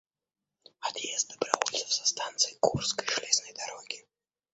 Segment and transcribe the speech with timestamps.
[0.79, 4.03] Отъезд добровольцев со станции Курской железной дороги.